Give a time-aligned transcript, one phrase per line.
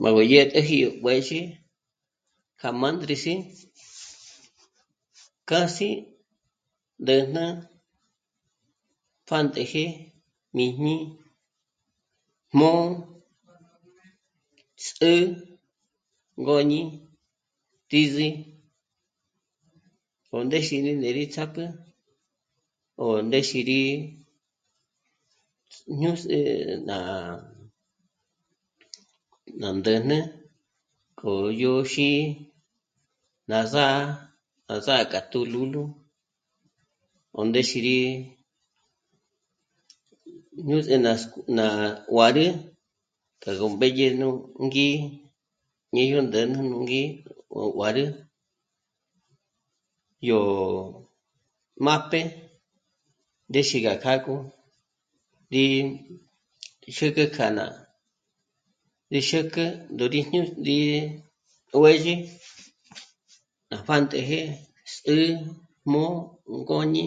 [0.00, 1.40] Buab'ü dyä́täji yó juë̌zhi
[2.60, 3.34] ja mândrisí
[5.48, 5.88] k'a sí
[7.02, 7.44] ndä̂jnä,
[9.26, 9.84] pjántëjë,
[10.56, 10.96] míjñi,
[12.56, 12.84] jmū̀'ū,
[14.86, 15.16] s'ü'ü,
[16.40, 16.80] ngôñi,
[17.88, 18.28] tízi,
[20.26, 21.64] kjo ndé xinè né rí ts'ápjü
[23.02, 23.80] o né xí rí
[26.00, 26.38] ñus'ü...
[26.88, 26.98] ná
[29.60, 30.18] ná ndä̂jnä,
[31.18, 32.22] k'o yó xí'i
[33.50, 34.00] na zà'a,
[34.72, 35.82] à zà'a k'a túlúlu
[37.38, 37.98] ó ndéxiri
[40.64, 41.22] jnu s'ü nas...
[42.12, 42.46] nguǎrü
[43.42, 44.28] ka gó mbédye nú
[44.64, 44.88] ngí,
[45.90, 47.00] ndí yó ndä̂jnä nú ngí
[47.50, 48.04] 'o guárü
[50.28, 50.40] yó
[51.84, 52.22] majp'é
[53.48, 54.36] ndéxi gá kják'o
[55.52, 55.64] rí
[56.96, 57.64] xä̀kä kjà ná...
[59.12, 60.54] rí xä̀kä ndóri jñū̌'...
[60.60, 60.76] nde
[61.72, 62.14] juë̌zhi
[63.70, 64.40] ná pjántëjë,
[64.92, 65.28] s'ǘ'ü,
[65.90, 66.14] mū̌'ü,
[66.58, 67.06] ngôñi,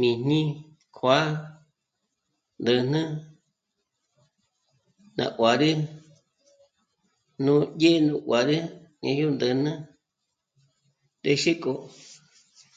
[0.00, 0.40] míjñi,
[0.96, 1.28] kjuá'a,
[2.66, 3.02] 'ä̂jnä,
[5.18, 5.70] ná kuárü,
[7.44, 8.58] nú ndzhínguárü
[9.02, 9.72] ñe yo ndä̂jnä
[11.22, 11.72] téxe k'o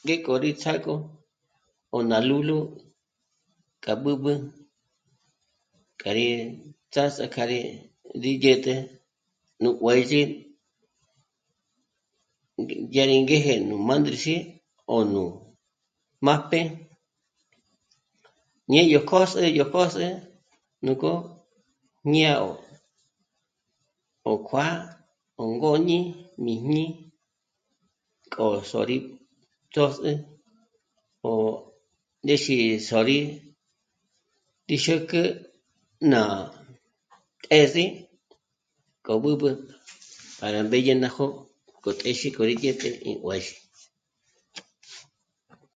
[0.02, 0.94] ngé ko rí ts'ák'o
[1.96, 2.56] o ná lúlu
[3.82, 4.32] k'a b'ǚb'ü
[6.00, 6.30] k'a rá
[6.92, 7.60] ts'ás'a k'a rí
[8.42, 8.74] dyä̀t'ä
[9.62, 10.20] nú juë̌zhi
[12.90, 14.36] dyá rí ngéje nú mânduxi
[14.94, 15.22] ò nú
[16.24, 16.60] májp'e
[18.70, 20.06] ñé yó kjö̌s'ü, yó kjö̌s'ü,
[20.84, 21.12] núk'o...
[22.12, 22.50] ñá 'ó...
[24.30, 24.78] ó kjuá'a,
[25.40, 25.98] ó ngôñi,
[26.44, 26.84] míjñi,
[28.32, 28.96] k'o s'ò'o rí
[29.72, 30.10] ch'ós'ü
[31.30, 31.32] o
[32.24, 32.54] ndéxi
[32.88, 33.18] sò'o rí...
[33.18, 33.20] rí
[34.82, 35.22] xúkü
[36.10, 36.22] ná...
[37.44, 37.84] k'és'i
[39.04, 39.50] k'o b'ǚb'ü
[40.38, 41.28] para mbédye ná jó'o
[41.82, 43.54] go téxe k'o rí jä̀t'ä ínguáxi